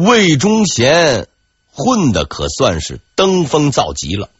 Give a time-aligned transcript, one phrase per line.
[0.00, 1.26] 魏忠贤
[1.72, 4.30] 混的可算是登峰造极了。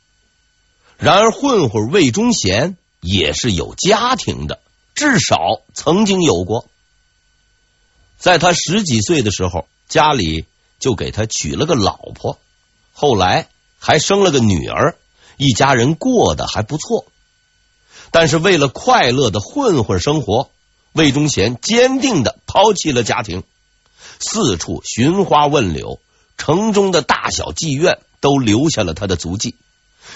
[0.99, 4.61] 然而，混混魏忠贤也是有家庭的，
[4.95, 5.37] 至少
[5.75, 6.67] 曾经有过。
[8.19, 10.45] 在他十几岁的时候，家里
[10.79, 12.39] 就给他娶了个老婆，
[12.93, 13.49] 后来
[13.81, 14.95] 还生了个女儿，
[15.39, 17.05] 一家人过得还不错。
[18.13, 20.51] 但是，为了快乐的混混生活，
[20.93, 23.43] 魏忠贤坚定的抛弃了家庭，
[24.21, 26.01] 四处寻花问柳，
[26.37, 29.55] 城中的大小妓院都留下了他的足迹。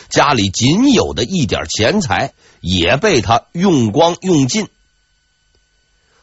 [0.09, 4.69] 家里仅有的一点钱财也被他用光用尽。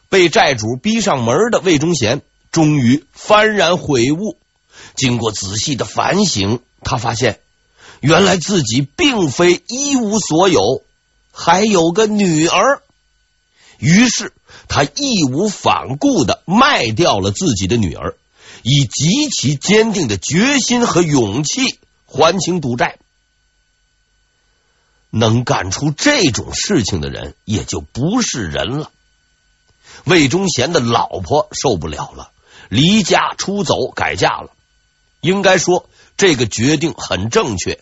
[0.09, 4.37] 被债主逼上门的魏忠贤终于幡然悔悟，
[4.95, 7.39] 经过仔细的反省，他发现
[8.01, 10.83] 原来自己并非一无所有，
[11.31, 12.81] 还有个女儿。
[13.77, 14.33] 于是
[14.69, 18.15] 他义无反顾的卖掉了自己的女儿，
[18.63, 22.99] 以极其坚定的决心和勇气还清赌债。
[25.09, 28.91] 能干出这种事情的人，也就不是人了。
[30.03, 32.31] 魏忠贤的老婆受不了了，
[32.69, 34.51] 离家出走，改嫁了。
[35.19, 37.81] 应该说，这个决定很正确，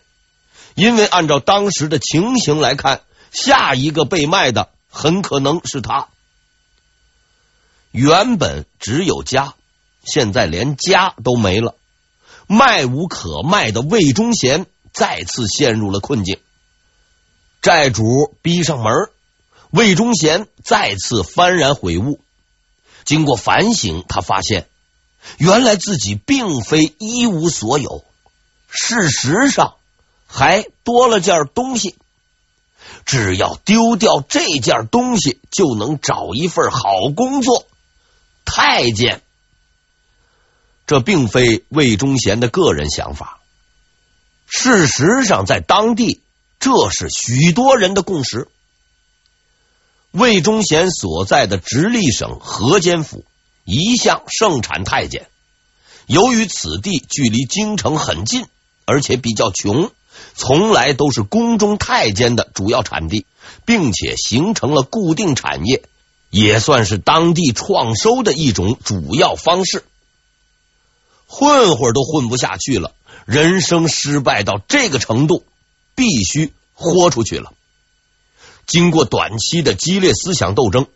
[0.74, 3.02] 因为按照当时的情形来看，
[3.32, 6.08] 下一个被卖的很可能是他。
[7.98, 9.56] 原本只有家，
[10.04, 11.74] 现在连家都没了，
[12.46, 16.40] 卖无可卖的魏忠贤再次陷入了困境。
[17.60, 18.04] 债主
[18.44, 19.10] 逼上门。
[19.72, 22.20] 魏忠贤再次幡然悔悟，
[23.04, 24.70] 经过反省，他发现
[25.40, 28.06] 原来自己并非一无所有，
[28.70, 29.74] 事实上
[30.28, 31.96] 还多了件东西。
[33.06, 37.66] 只要丢掉这件东西，就能找一份好工作——
[38.48, 39.22] 太监。
[40.88, 43.42] 这并非魏忠贤的个人想法，
[44.48, 46.22] 事实上，在当地
[46.60, 48.48] 这是许多人的共识。
[50.12, 53.26] 魏忠贤所在的直隶省河间府
[53.66, 55.28] 一向盛产太监，
[56.06, 58.46] 由于此地距离京城很近，
[58.86, 59.92] 而且比较穷，
[60.36, 63.26] 从来都是宫中太监的主要产地，
[63.66, 65.84] 并且形成了固定产业，
[66.30, 69.84] 也算是当地创收的一种主要方式。
[71.26, 72.94] 混混都混不下去了，
[73.26, 75.46] 人生失败到这个程度，
[75.96, 77.54] 必须豁出去了。
[78.66, 80.88] 经过短期的激烈思想斗争，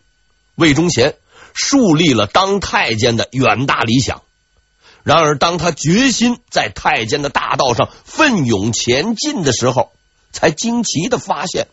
[0.56, 1.16] 魏忠贤
[1.54, 4.24] 树立了当太监的远大理想。
[5.04, 9.92] 然而，当他决心在太监的大道上奋勇前进的时候，
[10.32, 11.68] 才惊奇的发现，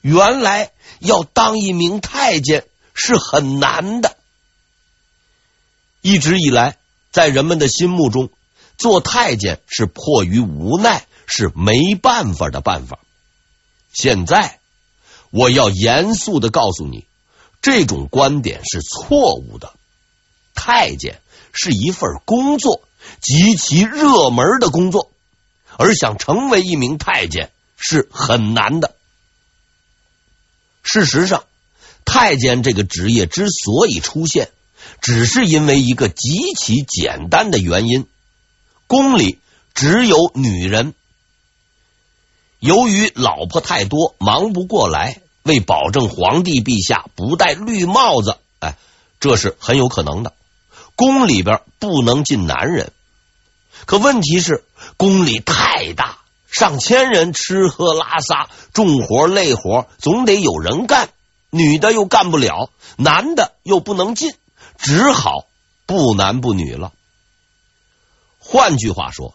[0.00, 4.16] 原来要当一名太监是很难的。
[6.00, 6.76] 一直以来，
[7.10, 8.30] 在人们的心目中，
[8.76, 12.98] 做太监是迫于无奈，是没办法的办法。
[13.92, 14.60] 现在。
[15.30, 17.04] 我要严肃的告诉你，
[17.60, 19.74] 这种观点是错误的。
[20.54, 21.20] 太监
[21.52, 22.80] 是一份工作，
[23.20, 25.10] 极其热门的工作，
[25.76, 28.96] 而想成为一名太监是很难的。
[30.90, 31.44] 事实上，
[32.06, 34.48] 太监这个职业之所以出现，
[35.02, 38.06] 只是因为一个极其简单的原因：
[38.86, 39.38] 宫里
[39.74, 40.94] 只有女人。
[42.58, 48.78] 由于老婆太多，忙不过来，为保证皇帝陛下不戴绿帽子，哎，
[49.20, 50.32] 这是很有可能的。
[50.96, 52.92] 宫里边不能进男人，
[53.84, 54.64] 可问题是
[54.96, 56.18] 宫里太大，
[56.50, 61.10] 上千人吃喝拉撒，重活累活总得有人干，
[61.50, 64.32] 女的又干不了，男的又不能进，
[64.78, 65.46] 只好
[65.86, 66.92] 不男不女了。
[68.38, 69.34] 换句话说，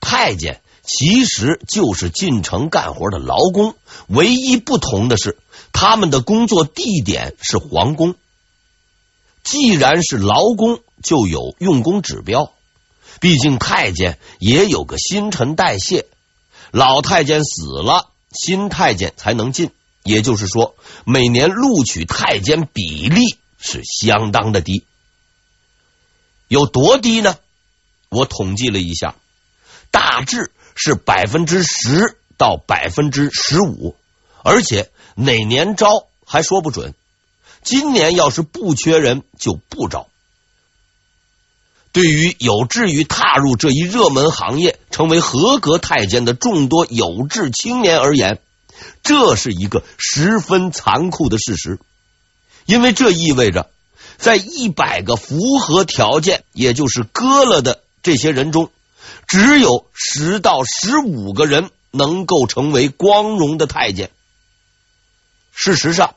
[0.00, 0.60] 太监。
[0.82, 3.76] 其实就是进城干活的劳工，
[4.08, 5.38] 唯一不同的是，
[5.72, 8.16] 他们的工作地点是皇宫。
[9.44, 12.50] 既然是劳工，就有用工指标。
[13.20, 16.06] 毕竟太监也有个新陈代谢，
[16.72, 19.70] 老太监死了，新太监才能进。
[20.02, 24.84] 也就是说，每年录取太监比例是相当的低。
[26.48, 27.36] 有多低呢？
[28.08, 29.14] 我统计了一下，
[29.90, 30.52] 大致。
[30.82, 33.96] 是百分之十到百分之十五，
[34.42, 36.94] 而且哪年招还说不准。
[37.62, 40.08] 今年要是不缺人，就不招。
[41.92, 48.40] 对于有志于踏入这一热门行业，成为合格太监的众多有志青年而言，
[49.02, 51.80] 这是一个十分残酷的事实，
[52.64, 53.70] 因为这意味着
[54.18, 58.70] 在一百个符合条件，也就是割了的这些人中，
[59.26, 64.10] 只有十到十五个人能够成为光荣的太监。
[65.52, 66.14] 事实上，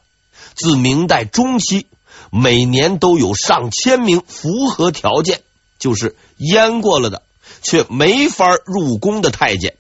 [0.54, 1.88] 自明代中期，
[2.32, 5.42] 每年都有上千名符合条件，
[5.84, 7.24] 就是阉过了的，
[7.62, 9.76] 却没法入宫的太监，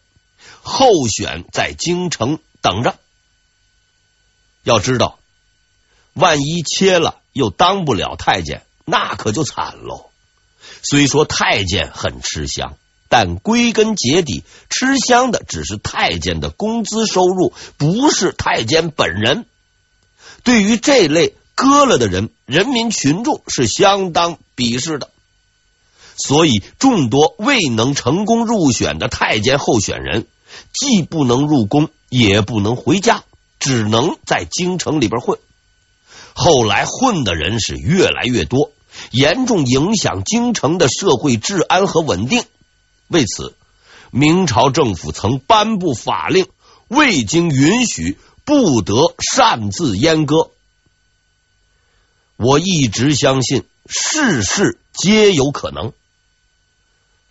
[0.61, 2.95] 候选在京城等着。
[4.63, 5.17] 要知道，
[6.11, 10.09] 万一切了又当不了太监，那可就惨喽。
[10.81, 12.75] 虽说太监很吃香，
[13.07, 19.45] 但归根结底，吃香的只是太监的工资收入，不是太监本人。
[20.43, 25.09] 对于这类割了的人，人民群众是相当鄙视的。
[26.17, 30.27] 所以，众多未能成功入选的太监候选人，
[30.73, 33.23] 既不能入宫，也不能回家，
[33.59, 35.39] 只能在京城里边混。
[36.33, 38.71] 后来混的人是越来越多，
[39.11, 42.43] 严重影响京城的社会治安和稳定。
[43.07, 43.55] 为此，
[44.11, 46.47] 明朝政府曾颁布法令，
[46.87, 48.17] 未经允许。
[48.45, 50.51] 不得擅自阉割。
[52.35, 55.93] 我一直相信，事事皆有可能。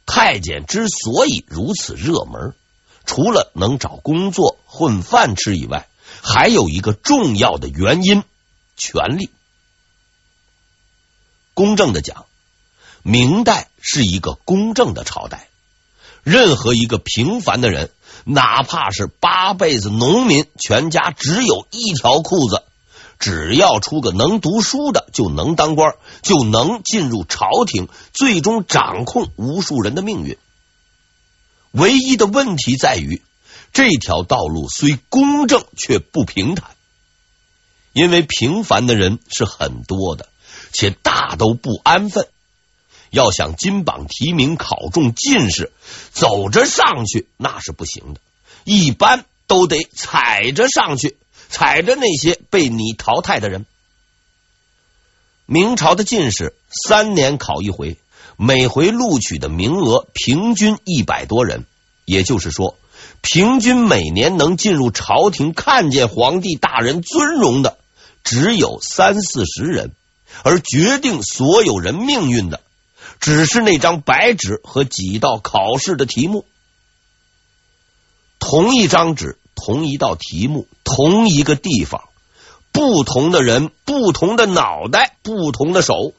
[0.06, 2.54] 太监之所以如此热门，
[3.04, 5.88] 除了能找工作混饭吃以外，
[6.22, 8.24] 还有一个重要的原因：
[8.76, 9.30] 权力。
[11.54, 12.26] 公正的讲，
[13.02, 15.48] 明代是一个公正的朝代，
[16.22, 17.90] 任何一个平凡的人。
[18.24, 22.62] 哪怕是八辈子农民，全家只有一条裤子，
[23.22, 30.36] 只要出个能读书的，就能当官，就能进入朝廷，最终掌控无数人的命运。
[31.70, 33.22] 唯一的问题在于，
[33.72, 36.72] 这条道路虽公正，却不平坦，
[37.92, 40.28] 因为平凡的人是很多的，
[40.72, 42.26] 且大都不安分。
[43.10, 45.70] 要想金榜题名、考中进士，
[46.10, 48.20] 走着上去那是不行的，
[48.64, 51.16] 一般都得踩着上去，
[51.52, 53.66] 踩着那些被你淘汰的人。
[55.46, 57.98] 明朝的进士三年考一回，
[58.36, 61.66] 每回录取的名额平均一百多人，
[62.06, 62.76] 也就是说，
[63.20, 67.76] 平均每年能进入朝廷看见皇帝大人尊荣的
[68.24, 69.92] 只有三四十人，
[70.42, 72.60] 而决定所有人命运的。
[73.20, 76.44] 只是那张白纸和几道考试的题目，
[78.40, 82.02] 同一张纸，同一道题目，同一个地方，
[82.72, 86.14] 不同的人，不同的脑袋，不同的手，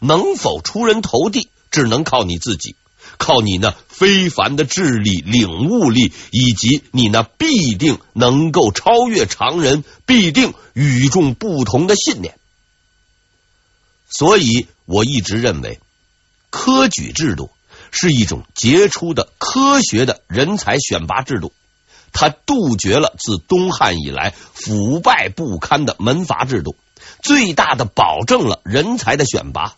[0.00, 2.76] 能否出人头地，只能靠你自己，
[3.18, 12.38] 靠你那非凡的智力、领悟力，以及你那必定能够超越常人、必定与众不同的信念。
[14.08, 15.80] 所以我一直认为。
[16.54, 17.50] 科举制度
[17.90, 21.50] 是一种杰出的科学的人才选拔制度，
[22.12, 26.76] 他杜绝了自东汉以来腐败不堪的门阀制度，
[27.22, 29.76] 最大的保证了人才的选拔。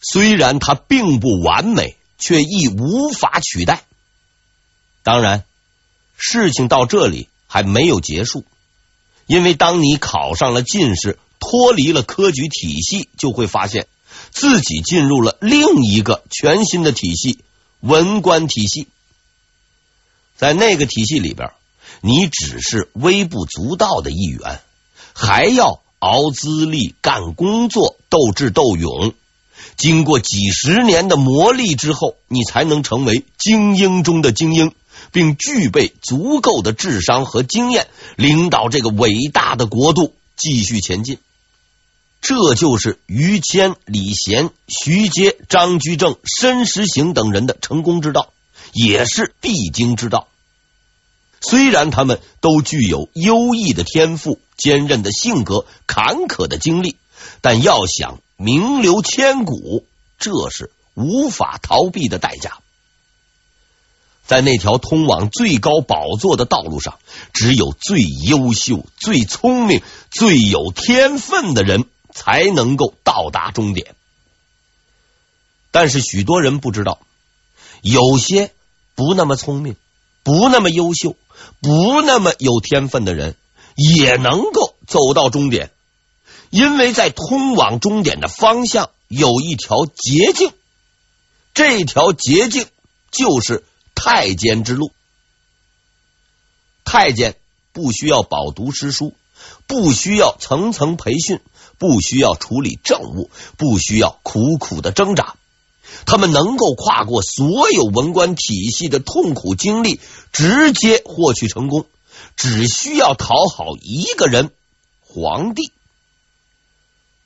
[0.00, 3.84] 虽然它并不完美，却亦无法取代。
[5.02, 5.44] 当然，
[6.16, 8.44] 事情到这里还没有结束，
[9.26, 13.86] 因为当你考上了进士，脱离了科举体系，就会发现。
[14.30, 17.40] 自己进入了另一个全新的体系——
[17.80, 18.88] 文官体系。
[20.36, 21.52] 在那个体系里边，
[22.06, 24.60] 你只是微不足道的一员，
[25.12, 29.12] 还要熬资历、干工作、斗智斗勇。
[29.76, 34.72] 经过几十年的磨砺之后，你才能成为精英中的精英，
[35.10, 41.18] 并具备足够的智商和经验，领导这个伟大的国度继续前进。
[42.20, 48.32] 这就是于谦、李贤、徐阶、张居正、申时行等人的成功之道，
[48.72, 50.28] 也是必经之道。
[51.48, 56.96] 虽然他们都具有优异的天赋、坚韧的性格、坎坷的经历，
[57.40, 59.84] 但要想名留千古，
[60.18, 62.58] 这是无法逃避的代价。
[64.24, 66.98] 在那条通往最高宝座的道路上，
[67.32, 71.84] 只有最优秀、最聪明、最有天分的人。
[72.18, 73.94] 才能够到达终点，
[75.70, 76.98] 但是许多人不知道，
[77.82, 78.52] 有些
[78.94, 79.76] 不那么聪明、
[80.26, 81.14] 不那么优秀、
[81.62, 83.36] 不那么有天分的人，
[83.76, 85.70] 也能够走到终点，
[86.50, 90.52] 因为在通往终点的方向有一条捷径，
[91.54, 92.66] 这条捷径
[93.12, 93.62] 就是
[93.94, 94.90] 太监之路。
[96.84, 97.36] 太监
[97.72, 99.14] 不需要饱读诗书，
[99.68, 101.40] 不需要层层培训。
[101.78, 105.36] 不需要处理政务，不需要苦苦的挣扎。
[106.04, 110.00] 他们能够跨过所有文官体系的痛苦经历，
[110.32, 111.86] 直接获取成功，
[112.36, 114.50] 只需要讨好一个人——
[115.00, 115.72] 皇帝。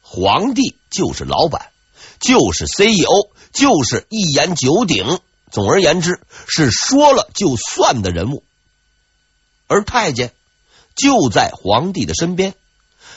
[0.02, 1.70] 皇帝就是老板，
[2.20, 5.18] 就是 CEO，就是一言九鼎。
[5.50, 8.44] 总而言之，是说了就算的人物。
[9.66, 10.32] 而太监
[10.94, 12.54] 就在皇帝的身边，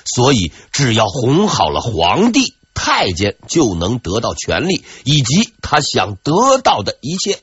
[0.06, 2.56] 所以只要哄好了皇帝。
[2.74, 7.40] 太监就能得到权力以及他想得到的一切，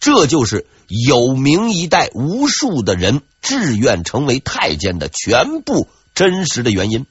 [0.00, 7.06] 这就是有名一代无数的人志愿成为太监的全部真实的原因。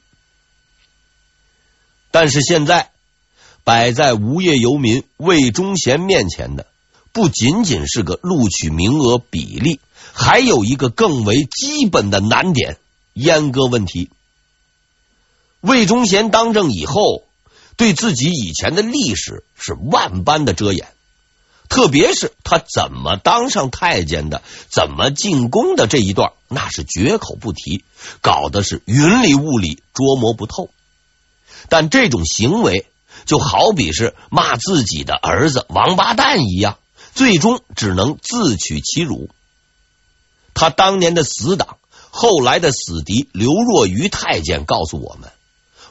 [2.10, 2.90] 但是现在
[3.62, 6.66] 摆在无业游民魏忠贤面前的，
[7.12, 9.78] 不仅仅是个录取名额比例，
[10.12, 12.78] 还有一个更为基本的难点——
[13.14, 14.10] 阉割问题。
[15.60, 17.24] 魏忠贤当政以后，
[17.76, 20.88] 对自己以前的历史是万般的遮掩，
[21.68, 27.84] 特别是他怎么当上太监的、怎么进宫的这一段，那是绝口不提，
[28.22, 30.70] 搞得是云里雾里，捉摸不透。
[31.68, 32.86] 但这种行为
[33.26, 36.78] 就好比是骂自己的儿子王八蛋一样，
[37.14, 39.28] 最终只能自取其辱。
[40.54, 41.76] 他当年的死党，
[42.10, 45.30] 后来的死敌刘若愚太监告诉我们。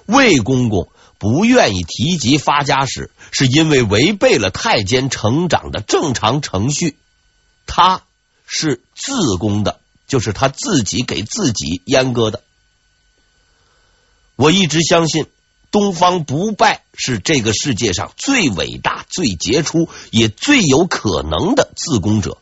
[0.10, 0.90] 魏公公
[1.20, 6.98] 不愿意提及发家史，是因为违背了太监成长的正常程序。
[7.68, 8.02] 他
[8.48, 12.42] 是自宫的，就是他自己给自己阉割的。
[14.36, 15.28] 我一直相信
[15.70, 22.40] 东方不败是这个世界上最伟大、最杰出，也最有可能的自宫者。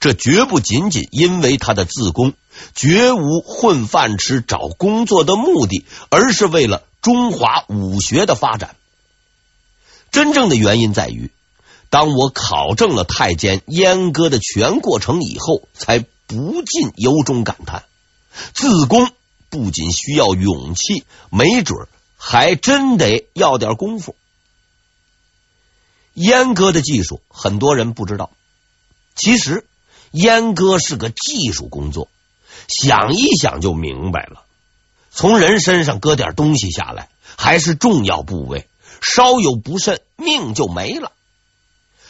[0.00, 2.34] 这绝不仅仅因为他的自宫。
[2.74, 8.76] 绝无混饭吃、找工作的目的，而是为了中华武学的发展。
[10.12, 11.32] 真正的原因在于，
[11.90, 17.82] 当我考证了太监阉割的全过程以后，才不禁由衷感叹：
[18.52, 19.10] 自宫
[19.50, 24.14] 不仅需要勇气，没准还真得要点功夫。
[26.14, 28.30] 阉割的技术，很多人不知道。
[29.16, 29.66] 其实，
[30.14, 32.08] 阉割是个技术工作。
[32.68, 34.44] 想一想就明白了，
[35.10, 38.68] 从人身上割点东西下来，还是重要部位，
[39.02, 41.12] 稍有不慎，命就没了。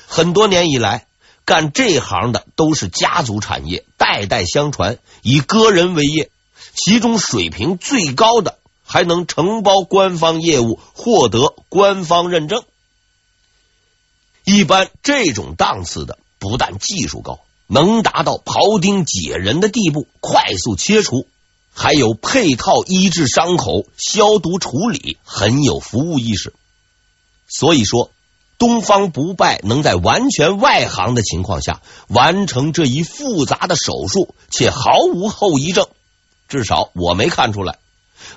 [0.07, 1.07] 很多年以来，
[1.45, 6.31] 干这行的都是家族产业，代代相传，以割人为业，
[6.75, 12.63] 其中水平最高的还能承包官方业务，获得官方认证。
[14.45, 17.41] 一般这种档次的，不但技术高。
[17.75, 21.27] 能达到庖丁解人的地步，快速切除，
[21.73, 26.55] 还有配套医治伤口、消毒处理，很有服务意识。
[27.49, 28.13] 所以说，
[28.59, 35.89] 东方不败能在完全外行的情况下完成这一复杂的手术，且毫无后遗症，
[36.47, 37.81] 至少我没看出来。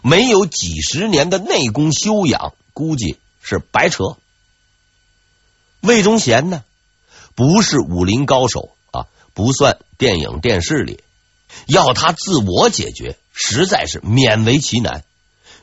[0.01, 4.17] 没有几十年的内功修养，估计是白扯。
[5.81, 6.63] 魏忠贤呢，
[7.35, 8.71] 不是武林高手。
[9.37, 11.03] 不算电影电视里，
[11.67, 15.03] 要他自我解决，实在是勉为其难。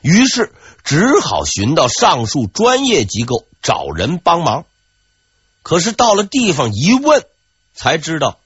[0.00, 0.52] 于是
[0.84, 4.64] 只好寻到上述专业机构找人帮忙。
[5.64, 7.24] 可是到了地方一问，
[7.74, 8.38] 才知道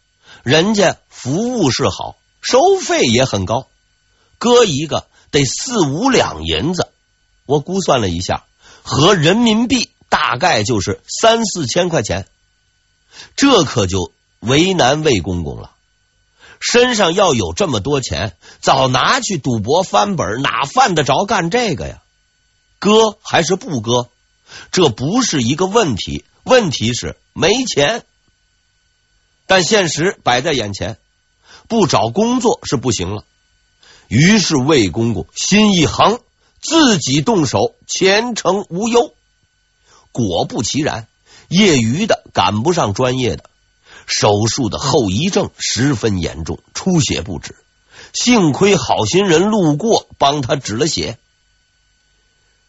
[0.44, 3.66] 人家服务是好，收费也很高，
[4.38, 6.88] 割一个得四五两银子。
[7.44, 8.47] 我估算了一下，
[8.82, 12.26] 合人民币大概就是三四千块钱。
[13.37, 14.11] 这可就。
[14.40, 15.73] 为难魏公公了，
[16.61, 22.02] 身上要有这么多钱，早拿去赌博翻本，哪犯得着干这个呀？
[22.78, 24.09] 割还是不割？
[24.71, 28.04] 这不是一个问题，问题是没钱。
[29.47, 30.99] 但现实摆在眼前，
[31.68, 33.25] 不找工作是不行了。
[34.07, 36.21] 于是魏公公心一横，
[36.61, 39.12] 自己动手，前程无忧。
[40.12, 41.09] 果不其然，
[41.49, 43.48] 业余的赶不上专业的。
[44.09, 47.55] 手术的后遗症十分严重，出血不止。
[48.15, 51.19] 幸亏好心人路过，帮他止了血。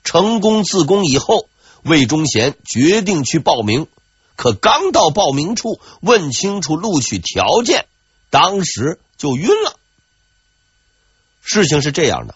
[0.03, 1.47] 成功自宫以后，
[1.83, 3.87] 魏忠贤决定去报名。
[4.35, 7.85] 可刚到报名处，问清楚录取条件，
[8.29, 9.77] 当时就晕了。
[11.41, 12.35] 事情是这样的：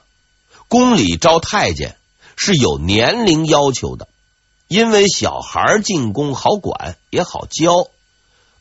[0.70, 1.98] 宫里招太监
[2.38, 4.08] 是有年龄要求的，
[4.68, 7.90] 因为小孩进宫好管，也好教。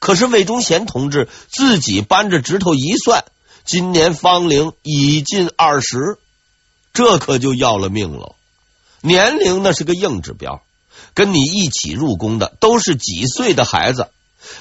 [0.03, 3.25] 可是魏忠贤同志自己扳着指头一算，
[3.65, 6.19] 今年芳龄已近二十，
[6.93, 8.35] 这可就要了命了。
[9.01, 10.61] 年龄那是个硬指标，
[11.15, 14.09] 跟你一起入宫的都是几岁的孩子，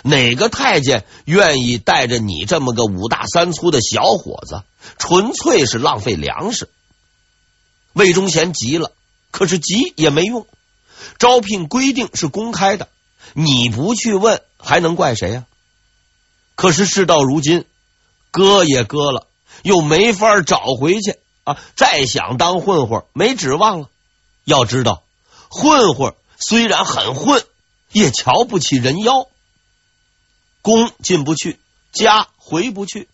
[0.04, 4.62] 哪个太监愿意带着你这么个五大三粗的小伙子？
[5.00, 6.70] 纯粹是浪费粮食。
[7.94, 8.92] 魏忠贤急了，
[9.32, 10.46] 可是急也没用。
[11.18, 12.90] 招聘规定是公开的，
[13.34, 15.46] 你不去问，还能怪谁呀？
[16.56, 17.66] 可是事到如今，
[18.30, 19.28] 割也割了，
[19.64, 21.58] 又没法找回去啊！
[21.76, 23.90] 再想当混混，没指望了。
[24.44, 25.04] 要知道，
[25.50, 27.44] 混混虽然很混，
[27.92, 29.28] 也瞧不起人妖。
[30.62, 31.60] 宫进不去，
[31.92, 33.10] 家回不去，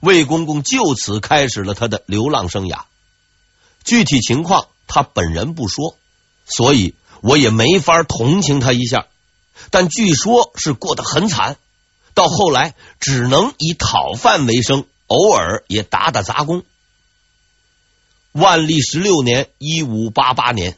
[0.00, 2.84] 魏公公就此开始了他的流浪生涯。
[3.84, 5.96] 具体情况他本人不说，
[6.44, 9.06] 所以我也没法同情他一下。
[9.70, 11.56] 但据说是过得很惨，
[12.14, 16.62] 到后来只能以讨饭为生，偶尔也打打杂工。
[18.32, 20.76] 万历十六年（一五八八年），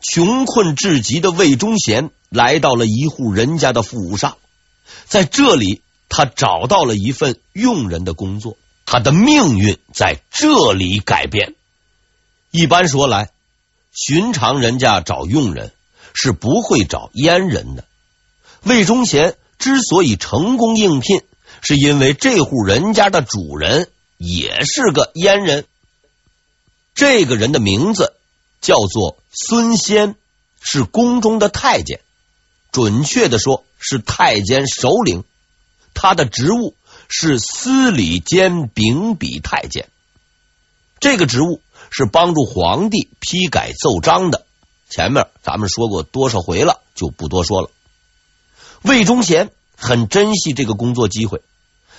[0.00, 4.38] 穷困至极的魏忠贤来到了一户人家的府上，
[5.04, 11.54] 在这里他找到了一份佣人的工作，他的命运在这里改变。
[12.50, 13.30] 一般说来，
[13.92, 15.72] 寻常人家找佣人
[16.14, 17.84] 是不会找阉人的。
[18.62, 21.22] 魏忠贤之所以成功应聘，
[21.62, 25.64] 是因为这户人家的主人也是个阉人。
[26.94, 28.14] 这个人的名字
[28.60, 30.16] 叫做孙先，
[30.60, 32.00] 是宫中的太监，
[32.72, 35.24] 准确的说是太监首领。
[35.94, 36.74] 他的职务
[37.08, 39.88] 是司礼监秉笔太监。
[41.00, 41.60] 这个职务。
[41.92, 44.46] 是帮助皇帝批改奏章的。
[44.88, 47.70] 前面咱们说过多少回了，就不多说了。
[48.82, 51.42] 魏忠贤很珍惜这个工作机会，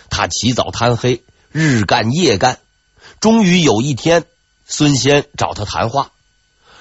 [0.10, 2.60] 他起早贪黑，日干夜干。
[3.20, 4.26] 终于有一天，
[4.66, 6.12] 孙先找他谈话，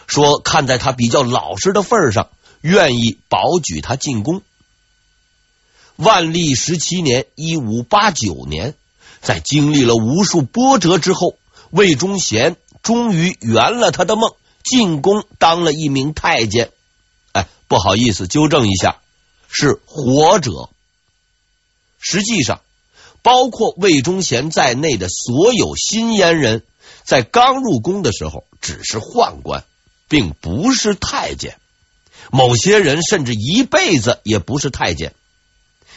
[0.07, 2.29] 说看在他比较老实的份上，
[2.61, 4.43] 愿意保举他进宫。
[5.97, 8.75] 万历十七年（一五八九年），
[9.21, 11.37] 在经历了无数波折之后，
[11.71, 12.57] 魏忠贤。
[12.83, 14.33] 终于圆了他的梦，
[14.65, 16.71] 进宫当了一名太监。
[17.33, 19.03] 哎，不好意思，纠正一下，
[19.51, 20.71] 是活者。
[21.99, 22.61] 实际上，
[23.23, 26.63] 包括魏忠贤在内的所有新阉人，
[27.05, 29.65] 在刚入宫的时候只是宦官，
[30.09, 31.59] 并不是太监。
[32.31, 35.15] 某些人甚至一辈子也不是太监，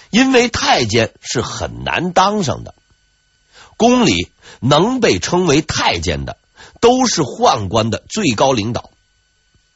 [0.10, 2.76] 因为太监是很难当上的。
[3.78, 6.38] 宫里能被称为太监的。
[6.80, 8.89] 都是宦官的最高领导，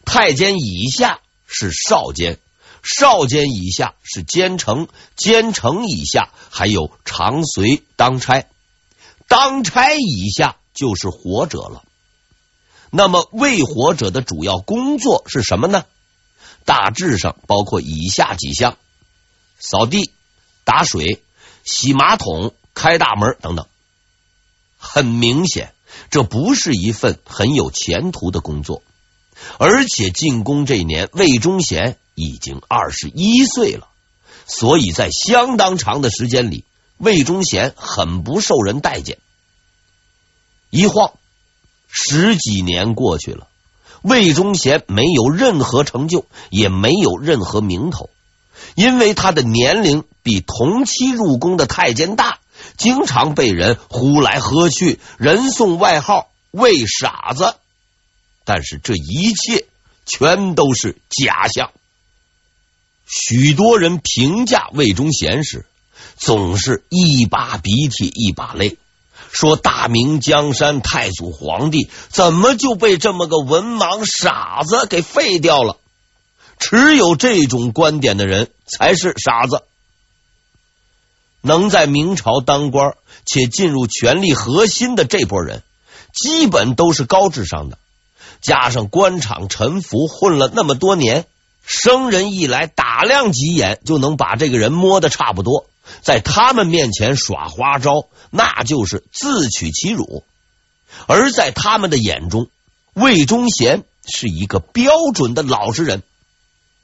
[0.03, 2.37] 太监以下是少监，
[2.87, 8.45] 少监以下是监丞，监丞以下还有常随当差，
[9.27, 11.83] 当差以下就是活者了。
[12.89, 15.85] 那么，为活者的主要工作是什么呢？
[16.63, 18.77] 大致上包括以下几项：
[19.59, 20.11] 扫地、
[20.63, 21.21] 打水、
[21.63, 23.67] 洗马桶、开大门等等。
[24.77, 25.73] 很明显。
[26.11, 28.83] 这不是一份很有前途的工作，
[29.57, 33.89] 而且进宫这年，魏忠贤已经二十一岁了，
[34.47, 36.65] 所以在相当长的时间里，
[36.97, 39.19] 魏忠贤很不受人待见。
[40.71, 41.13] 一晃
[41.87, 43.47] 十几年过去了，
[44.01, 48.09] 魏忠贤没有任何成就，也没有任何名头，
[48.73, 52.39] 因为他的年龄比同期入宫的太监大。
[52.75, 57.55] 经常被人呼来喝去，人送外号“魏傻子”。
[58.45, 59.67] 但是这一切
[60.07, 61.71] 全都是假象。
[63.07, 65.65] 许多人评价魏忠贤时，
[66.17, 68.77] 总是一把鼻涕一把泪，
[69.31, 75.77] 说大明江山太祖皇帝怎么就被这么个文盲傻子给废掉了？
[76.59, 79.63] 持有这种观点的人才是傻子。
[81.41, 85.63] 能在明朝当官且进入权力核心的这波人，
[86.13, 87.77] 基本都是高智商的，
[88.41, 91.25] 加上官场沉浮混了那么多年，
[91.67, 95.67] 生人一来打量几眼就能把这个人摸得差不多，
[96.01, 100.23] 在他们面前耍花招，那就是自取其辱。
[101.07, 102.47] 而在他们的眼中，
[102.93, 106.03] 魏忠贤是一个标准的老实人，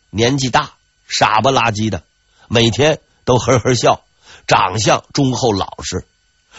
[0.09, 0.73] 年纪大，
[1.07, 2.03] 傻不拉几的，
[2.49, 4.01] 每天都呵呵笑。
[4.45, 6.05] 长相忠厚老实，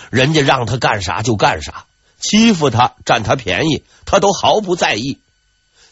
[0.08, 1.84] 人家让他干啥就干啥，
[2.18, 5.18] 欺负他占他便宜，他都毫不在意。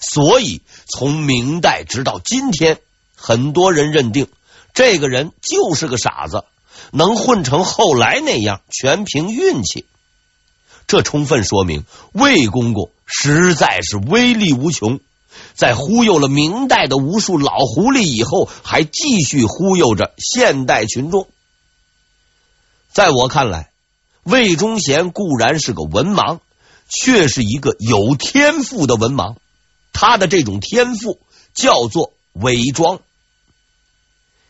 [0.02, 2.80] 所以从明代直到今天，
[3.16, 4.26] 很多人认定
[4.74, 6.44] 这个人就是个傻子，
[6.90, 9.86] 能混成后来那样，全凭运气。
[10.88, 14.98] 这充分说明魏公公实在是威力无穷，
[15.54, 21.28] 在忽悠了明代的无数老狐狸以后，还继续忽悠着现代群众。
[22.90, 23.70] 在我看来，
[24.24, 26.40] 魏忠贤固然是个文盲，
[26.88, 29.36] 却是一个有天赋的文盲。
[29.92, 31.20] 他的这种天赋
[31.54, 33.00] 叫做伪装。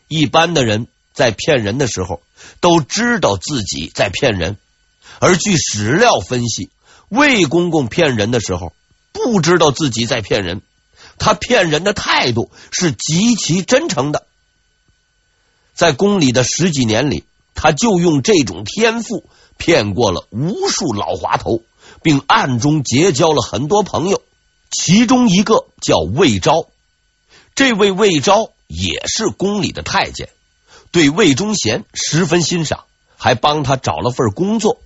[0.07, 2.21] 一般的人在骗人的时候，
[2.59, 4.57] 都知道自己在骗人，
[5.19, 6.69] 而据史料分析，
[7.09, 8.73] 魏公公骗人的时候，
[9.11, 10.61] 不知道自己在骗人。
[11.19, 14.25] 他骗人的态度是极其真诚的，
[15.73, 19.23] 在宫里的十几年里，他就用这种天赋
[19.57, 21.61] 骗过了无数老滑头，
[22.01, 24.21] 并暗中结交了很多朋友。
[24.73, 26.67] 其中一个叫魏昭，
[27.55, 30.27] 这位魏昭也是宫里的太监，
[30.91, 34.81] 对魏忠贤十分欣赏，还帮他找了份工作。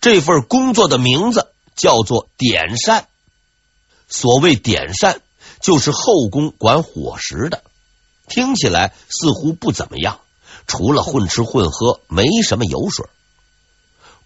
[0.00, 3.06] 这份工作的名字叫做典膳。
[4.08, 5.20] 所谓典膳。
[5.60, 7.62] 就是后宫管伙食的，
[8.26, 10.18] 听起来似乎不怎么样，
[10.66, 13.06] 除了混吃混喝，没什么油水。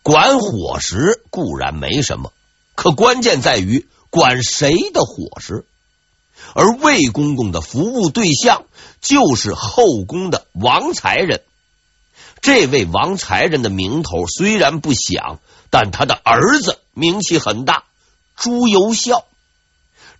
[0.02, 2.32] 管伙食固然没什么，
[2.74, 5.64] 可关键在于管谁的伙食。
[6.54, 8.64] 而魏公公的服务对象
[9.00, 11.42] 就是后宫的王才人。
[12.40, 15.40] 这位王才人的名头虽然不响，
[15.70, 17.84] 但他的儿子名气很大，
[18.36, 19.24] 朱由校。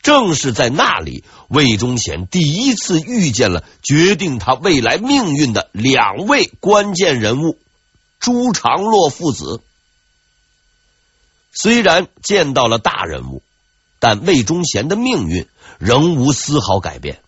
[0.02, 7.58] 正是在那里，魏忠贤第一次遇见了决定他未来命运的两位关键人物
[8.20, 9.60] 朱常洛父子。
[11.52, 13.42] 虽然见到了大人物，
[13.98, 17.20] 但魏忠贤的命运仍无丝毫改变，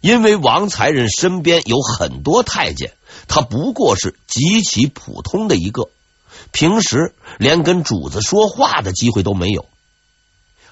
[0.00, 2.92] 因为王才人身边有很多太监，
[3.28, 5.88] 他不过是极其普通的一个，
[6.52, 9.66] 平时连跟主子说话的机会都没有，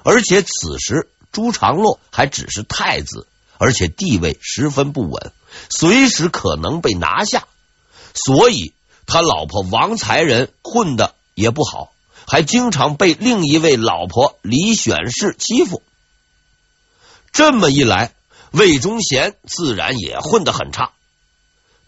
[0.03, 1.09] 而且此时。
[1.31, 3.27] 朱常洛还只是太子，
[3.59, 5.31] 而且地位十分不稳，
[5.68, 7.46] 随时可能被拿下。
[8.14, 8.72] 所以
[9.05, 11.92] 他老婆王才人混的也不好，
[12.29, 15.83] 还经常被另一位老婆李选侍欺负。
[17.33, 18.12] 这么一来，
[18.51, 20.93] 魏忠贤自然也混得很差。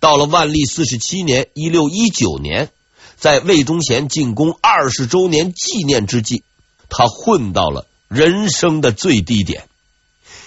[0.00, 2.70] 到了万历四十七年（一六一九年），
[3.18, 6.42] 在魏忠贤进宫二十周年纪念之际，
[6.88, 7.86] 他混到了。
[8.08, 9.68] 人生的最低点。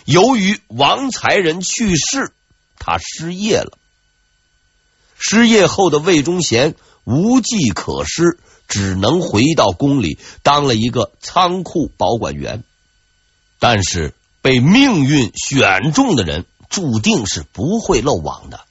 [0.04, 2.34] 由于王才人去世，
[2.78, 3.78] 他失业了。
[5.18, 6.76] 失业后的魏忠贤
[7.06, 8.38] 无计可施，
[8.74, 12.64] 只能回到宫里当了一个仓库保管员。
[13.60, 18.62] 但是被命运选中的人，注定是不会漏网的。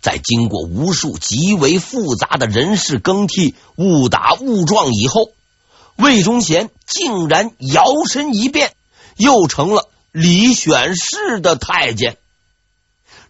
[0.00, 5.32] 在经过无数极为复杂的人事更替、误打误撞以后。
[5.96, 8.74] 魏忠贤竟然摇身一变，
[9.16, 12.16] 又成了李选侍的太监。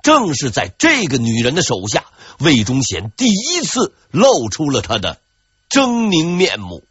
[0.02, 2.04] 正是在这个女人的手下，
[2.38, 5.18] 魏忠贤第一次露出了他的
[5.68, 6.85] 狰狞面目。